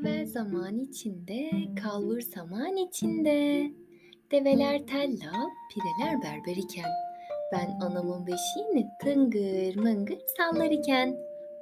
[0.00, 1.50] Evvel zaman içinde,
[1.82, 3.70] kalbur zaman içinde.
[4.32, 6.90] Develer tellal, pireler berber iken.
[7.52, 11.16] Ben anamın beşiğini tıngır mıngır sallar iken.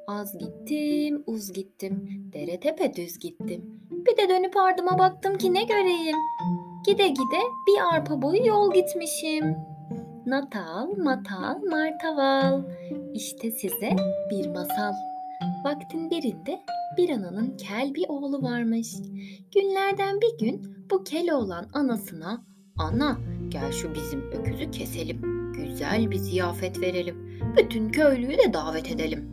[0.07, 3.81] Az gittim, uz gittim, dere tepe düz gittim.
[3.91, 6.17] Bir de dönüp ardıma baktım ki ne göreyim.
[6.87, 9.57] Gide gide bir arpa boyu yol gitmişim.
[10.27, 12.63] Natal, matal, martaval.
[13.15, 13.91] İşte size
[14.31, 14.93] bir masal.
[15.67, 16.61] Vaktin birinde
[16.97, 18.89] bir ananın kel bir oğlu varmış.
[19.55, 22.45] Günlerden bir gün bu kel oğlan anasına
[22.77, 25.23] "Ana, gel şu bizim öküzü keselim.
[25.53, 27.41] Güzel bir ziyafet verelim.
[27.57, 29.29] Bütün köylüyü de davet edelim."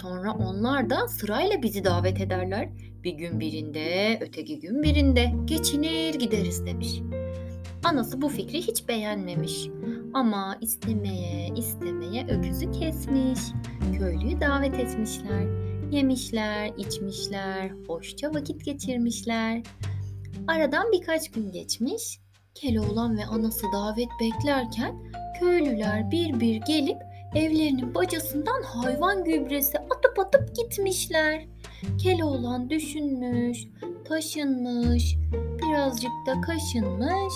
[0.00, 2.68] Sonra onlar da sırayla bizi davet ederler.
[3.04, 7.00] Bir gün birinde, öteki gün birinde geçinir gideriz demiş.
[7.84, 9.68] Anası bu fikri hiç beğenmemiş.
[10.14, 13.40] Ama istemeye istemeye öküzü kesmiş.
[13.98, 15.68] Köylüyü davet etmişler.
[15.90, 19.62] Yemişler, içmişler, hoşça vakit geçirmişler.
[20.48, 22.20] Aradan birkaç gün geçmiş.
[22.54, 26.98] Keloğlan ve anası davet beklerken köylüler bir bir gelip
[27.34, 31.46] evlerinin bacasından hayvan gübresi atıp atıp gitmişler.
[32.02, 33.58] Keloğlan düşünmüş,
[34.04, 35.16] taşınmış,
[35.58, 37.34] birazcık da kaşınmış.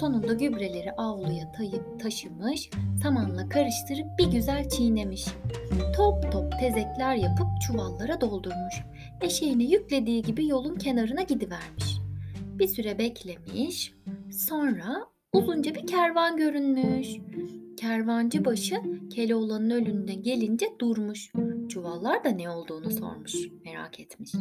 [0.00, 2.70] Sonunda gübreleri avluya tayıp taşımış,
[3.02, 5.26] samanla karıştırıp bir güzel çiğnemiş.
[5.96, 8.74] Top top tezekler yapıp çuvallara doldurmuş.
[9.20, 11.98] Eşeğine yüklediği gibi yolun kenarına gidivermiş.
[12.58, 13.94] Bir süre beklemiş,
[14.32, 17.08] sonra uzunca bir kervan görünmüş.
[17.76, 21.32] Kervancı başı Keloğlan'ın önüne gelince durmuş.
[21.68, 24.32] Çuvallar da ne olduğunu sormuş, merak etmiş.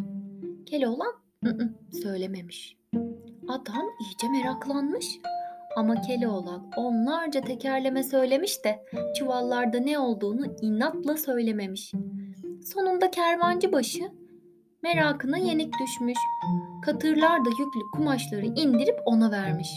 [0.65, 1.69] Keloğlan -ı,
[2.01, 2.77] söylememiş.
[3.47, 5.05] Adam iyice meraklanmış.
[5.77, 8.85] Ama Keloğlan onlarca tekerleme söylemiş de
[9.19, 11.91] çuvallarda ne olduğunu inatla söylememiş.
[12.73, 14.11] Sonunda kervancı başı
[14.83, 16.17] merakına yenik düşmüş.
[16.85, 19.69] Katırlar da yüklü kumaşları indirip ona vermiş.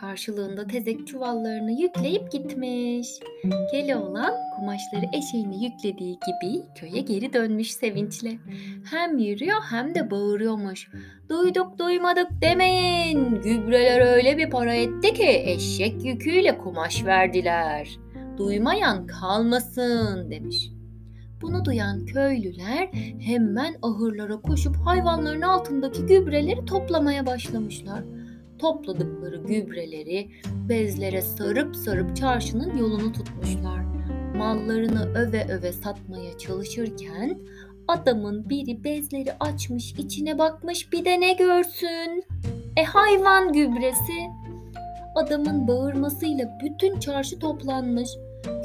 [0.00, 3.08] Karşılığında tezek çuvallarını yükleyip gitmiş.
[3.70, 8.38] Keloğlan kumaşları eşeğine yüklediği gibi köye geri dönmüş sevinçle.
[8.90, 10.90] Hem yürüyor hem de bağırıyormuş.
[11.28, 13.42] Duyduk duymadık demeyin.
[13.42, 17.88] Gübreler öyle bir para etti ki eşek yüküyle kumaş verdiler.
[18.38, 20.70] Duymayan kalmasın demiş.
[21.42, 22.88] Bunu duyan köylüler
[23.20, 28.04] hemen ahırlara koşup hayvanların altındaki gübreleri toplamaya başlamışlar
[28.58, 30.30] topladıkları gübreleri
[30.68, 33.84] bezlere sarıp sarıp çarşının yolunu tutmuşlar.
[34.36, 37.38] Mallarını öve öve satmaya çalışırken
[37.88, 42.24] adamın biri bezleri açmış içine bakmış bir de ne görsün?
[42.76, 44.28] E hayvan gübresi.
[45.14, 48.08] Adamın bağırmasıyla bütün çarşı toplanmış.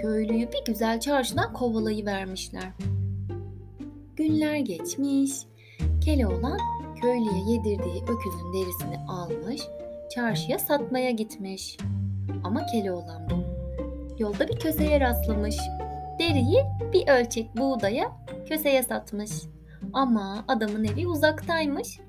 [0.02, 2.72] Köylüyü bir güzel çarşıdan kovalayı vermişler.
[4.16, 5.32] Günler geçmiş.
[6.06, 6.60] Keloğlan
[7.02, 9.62] köylüye yedirdiği öküzün derisini almış,
[10.16, 11.78] çarşıya satmaya gitmiş.
[12.44, 13.44] Ama Keloğlan bu.
[14.20, 15.56] Yolda bir köseye rastlamış.
[16.20, 16.64] Deriyi
[16.94, 18.12] bir ölçek buğdaya
[18.50, 19.32] köseye satmış.
[19.94, 22.00] Ama adamın evi uzaktaymış.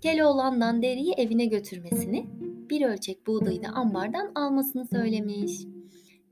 [0.00, 2.26] Keloğlan'dan deriyi evine götürmesini,
[2.70, 5.52] bir ölçek buğdayı da ambardan almasını söylemiş.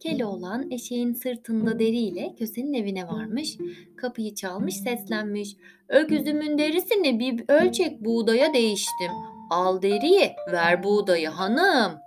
[0.01, 3.59] Keloğlan eşeğin sırtında deriyle kösenin evine varmış.
[3.97, 5.57] Kapıyı çalmış seslenmiş.
[5.89, 9.13] Öküzümün derisini bir ölçek buğdaya değiştim.
[9.53, 11.99] Al deriyi, ver buğdayı hanım.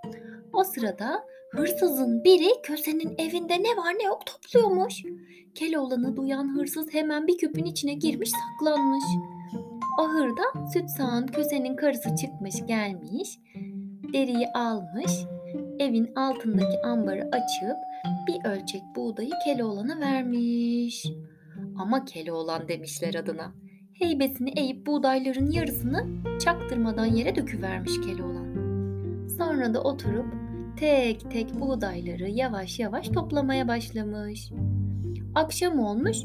[0.52, 5.02] O sırada hırsızın biri kösenin evinde ne var ne yok topluyormuş.
[5.54, 9.04] Keloğlan'ı duyan hırsız hemen bir küpün içine girmiş saklanmış.
[9.98, 13.38] Ahırda süt sağan kösenin karısı çıkmış gelmiş.
[14.12, 15.12] Deriyi almış,
[15.78, 17.76] evin altındaki ambarı açıp
[18.28, 21.06] bir ölçek buğdayı Keloğlan'a vermiş.
[21.78, 23.52] Ama Keloğlan demişler adına
[23.98, 26.06] heybesini eğip buğdayların yarısını
[26.38, 28.46] çaktırmadan yere döküvermiş Keloğlan.
[29.38, 30.26] Sonra da oturup
[30.76, 34.50] tek tek buğdayları yavaş yavaş toplamaya başlamış.
[35.34, 36.18] Akşam olmuş,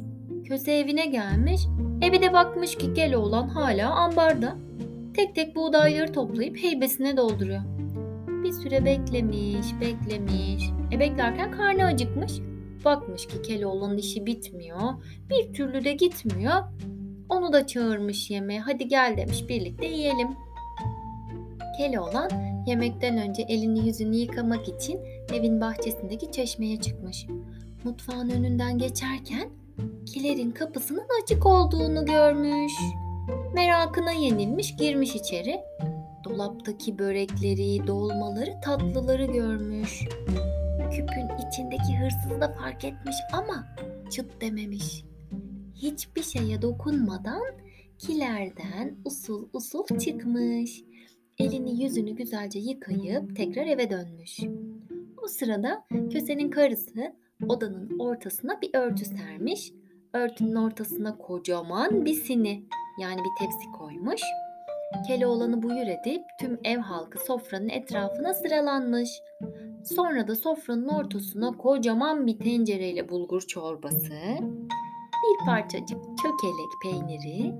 [0.46, 1.62] köse evine gelmiş,
[2.02, 4.56] evi de bakmış ki Keloğlan hala ambarda.
[5.14, 7.62] Tek tek buğdayları toplayıp heybesine dolduruyor.
[8.44, 10.70] Bir süre beklemiş, beklemiş.
[10.92, 12.34] E beklerken karnı acıkmış.
[12.86, 14.80] Bakmış ki Keloğlan'ın işi bitmiyor.
[15.30, 16.54] Bir türlü de gitmiyor.
[17.32, 18.60] Onu da çağırmış yemeğe.
[18.60, 20.28] Hadi gel demiş birlikte yiyelim.
[21.78, 22.30] Keloğlan
[22.68, 25.00] yemekten önce elini yüzünü yıkamak için
[25.34, 27.28] evin bahçesindeki çeşmeye çıkmış.
[27.84, 29.50] Mutfağın önünden geçerken
[30.06, 32.74] kilerin kapısının açık olduğunu görmüş.
[33.54, 35.60] Merakına yenilmiş girmiş içeri.
[36.24, 40.00] Dolaptaki börekleri, dolmaları, tatlıları görmüş.
[40.92, 43.68] Küpün içindeki hırsız da fark etmiş ama
[44.10, 45.04] çıt dememiş
[45.82, 47.54] hiçbir şeye dokunmadan
[47.98, 50.84] kilerden usul usul çıkmış.
[51.40, 54.40] Elini yüzünü güzelce yıkayıp tekrar eve dönmüş.
[55.24, 57.16] O sırada kösenin karısı
[57.48, 59.74] odanın ortasına bir örtü sermiş.
[60.14, 62.64] Örtünün ortasına kocaman bir sini
[63.02, 64.22] yani bir tepsi koymuş.
[65.08, 69.10] Keloğlan'ı buyur edip tüm ev halkı sofranın etrafına sıralanmış.
[69.84, 74.18] Sonra da sofranın ortasına kocaman bir tencereyle bulgur çorbası,
[75.32, 77.54] bir parçacık çökelek peyniri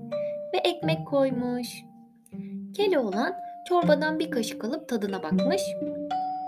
[0.54, 1.68] ve ekmek koymuş.
[2.76, 3.34] Keloğlan
[3.68, 5.62] çorbadan bir kaşık alıp tadına bakmış.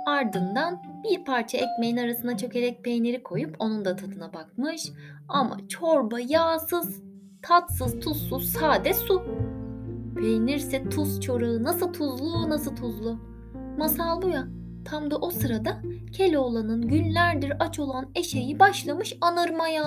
[0.06, 4.92] Ardından bir parça ekmeğin arasına çökelek peyniri koyup onun da tadına bakmış.
[5.28, 7.02] Ama çorba yağsız,
[7.42, 9.22] tatsız, tuzsuz, sade su.
[10.16, 13.18] Peynirse tuz çorağı nasıl tuzlu nasıl tuzlu.
[13.78, 14.48] Masal bu ya.
[14.84, 15.80] Tam da o sırada
[16.12, 19.84] Keloğlan'ın günlerdir aç olan eşeği başlamış anırmaya.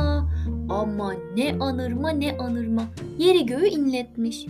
[0.70, 2.84] Ama ne anırma ne anırma.
[3.18, 4.46] Yeri göğü inletmiş.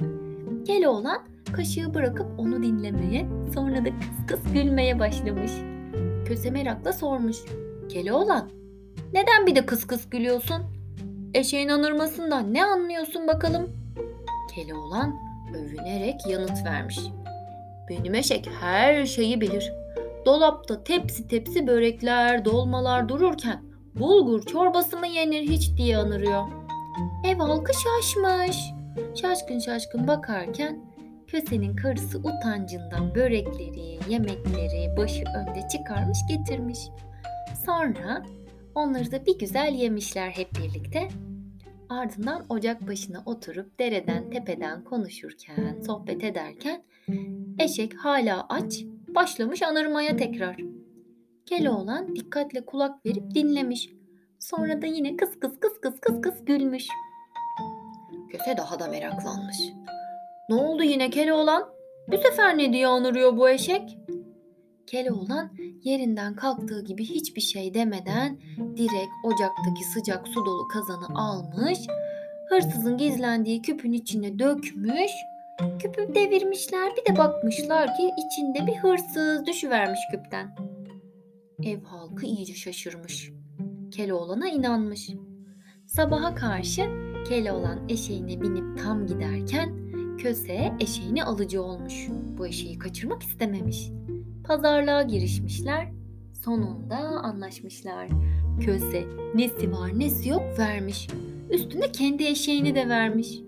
[0.68, 1.22] Keloğlan
[1.54, 5.52] kaşığı bırakıp onu dinlemeye, sonra da kıs kıs gülmeye başlamış.
[6.26, 7.38] Köse merakla sormuş.
[7.90, 8.50] Keloğlan,
[9.14, 10.64] neden bir de kıs kıs gülüyorsun?
[11.34, 13.70] Eşeğin anırmasından ne anlıyorsun bakalım?
[14.56, 15.16] Keloğlan
[15.54, 17.00] övünerek yanıt vermiş.
[17.90, 19.74] Benim eşek her şeyi bilir.
[20.28, 23.64] Dolapta tepsi tepsi börekler, dolmalar dururken
[24.00, 26.44] bulgur çorbası mı yenir hiç diye anırıyor.
[27.26, 28.58] Ev halkı şaşmış.
[29.22, 30.86] Şaşkın şaşkın bakarken
[31.28, 36.80] kösenin karısı utancından börekleri, yemekleri başı önde çıkarmış getirmiş.
[37.66, 38.24] Sonra
[38.76, 41.08] onları da bir güzel yemişler hep birlikte.
[41.90, 46.84] Ardından ocak başına oturup dereden tepeden konuşurken, sohbet ederken
[47.60, 48.84] eşek hala aç,
[49.18, 50.56] başlamış anırmaya tekrar.
[51.46, 53.90] Keloğlan dikkatle kulak verip dinlemiş.
[54.40, 56.88] Sonra da yine kıs kıs kıs kıs kıs kıs gülmüş.
[58.32, 59.58] Köse daha da meraklanmış.
[60.50, 61.70] Ne oldu yine Keloğlan?
[62.08, 63.98] Bu sefer ne diye anırıyor bu eşek?
[64.88, 65.50] Keloğlan
[65.84, 68.38] yerinden kalktığı gibi hiçbir şey demeden
[68.78, 71.80] direkt ocaktaki sıcak su dolu kazanı almış,
[72.50, 75.12] hırsızın gizlendiği küpün içine dökmüş,
[75.58, 80.56] küpü devirmişler bir de bakmışlar ki içinde bir hırsız düşüvermiş küpten.
[81.64, 83.32] Ev halkı iyice şaşırmış.
[83.92, 85.10] Keloğlan'a inanmış.
[85.88, 86.82] Sabaha karşı
[87.30, 89.88] Keloğlan eşeğine binip tam giderken
[90.18, 92.08] Köse eşeğini alıcı olmuş.
[92.38, 93.90] Bu eşeği kaçırmak istememiş.
[94.44, 95.92] Pazarlığa girişmişler.
[96.44, 98.08] Sonunda anlaşmışlar.
[98.62, 99.04] Köse
[99.36, 101.08] nesi var nesi yok vermiş.
[101.50, 103.47] Üstüne kendi eşeğini de vermiş.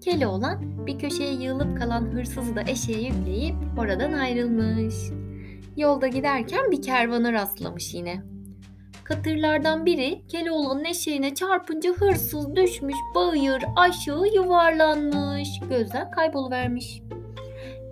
[0.00, 4.94] Keloğlan bir köşeye yığılıp kalan hırsızı da eşeğe yükleyip oradan ayrılmış.
[5.76, 8.22] Yolda giderken bir kervana rastlamış yine.
[9.04, 17.02] Katırlardan biri Keloğlan'ın eşeğine çarpınca hırsız düşmüş, bayır aşağı yuvarlanmış, gözden kayboluvermiş.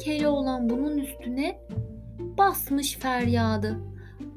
[0.04, 1.58] Keloğlan bunun üstüne
[2.18, 3.78] basmış feryadı.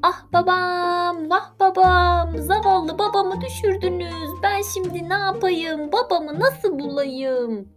[0.02, 4.30] Ah babam, vah babam, zavallı babamı düşürdünüz.
[4.42, 7.68] Ben şimdi ne yapayım, babamı nasıl bulayım?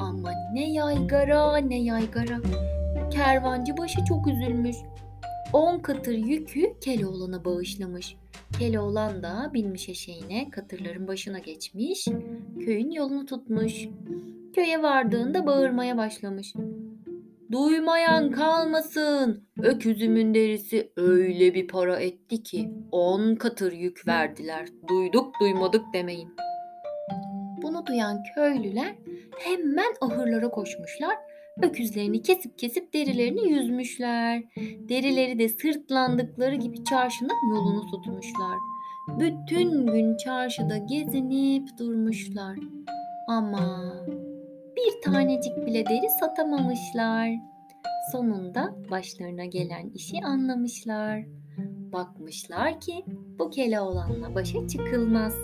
[0.00, 2.40] Ama ne yaygara, ne yaygara.
[3.10, 4.76] Kervancı başı çok üzülmüş.
[5.52, 8.16] On katır yükü Keloğlan'a bağışlamış.
[8.58, 12.08] Keloğlan da binmiş eşeğine katırların başına geçmiş,
[12.64, 13.88] köyün yolunu tutmuş.
[14.54, 16.54] Köye vardığında bağırmaya başlamış.
[17.54, 19.48] Duymayan kalmasın.
[19.62, 24.68] Öküzümün derisi öyle bir para etti ki on katır yük verdiler.
[24.88, 26.28] Duyduk duymadık demeyin.
[27.62, 28.94] Bunu duyan köylüler
[29.38, 31.16] hemen ahırlara koşmuşlar.
[31.62, 34.42] Öküzlerini kesip kesip derilerini yüzmüşler.
[34.88, 38.56] Derileri de sırtlandıkları gibi çarşının yolunu tutmuşlar.
[39.08, 42.58] Bütün gün çarşıda gezinip durmuşlar.
[43.28, 43.94] Ama
[44.84, 47.30] bir tanecik bile deri satamamışlar.
[48.12, 51.24] Sonunda başlarına gelen işi anlamışlar.
[51.92, 53.04] Bakmışlar ki
[53.38, 55.34] bu Keloğlan'la başa çıkılmaz.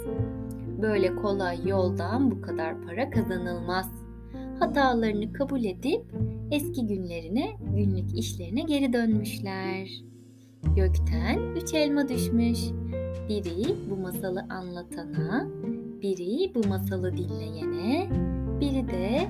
[0.82, 3.90] Böyle kolay yoldan bu kadar para kazanılmaz.
[4.59, 6.02] Hatalarını kabul edip
[6.50, 9.88] eski günlerine, günlük işlerine geri dönmüşler.
[10.76, 12.59] Gökten üç elma düşmüş.
[13.28, 15.49] Biri bu masalı anlatana,
[16.02, 18.09] biri bu masalı dinleyene,
[18.61, 19.29] biri de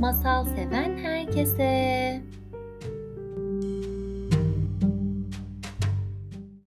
[0.00, 2.22] masal seven herkese.